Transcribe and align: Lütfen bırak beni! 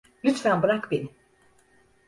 Lütfen 0.23 0.61
bırak 0.63 0.91
beni! 0.91 1.09